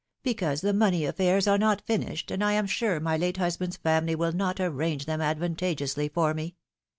[0.23, 4.15] Because the money affairs are not finished, and I am sure my late husband's family
[4.15, 6.55] will not arrange them advantageously for me."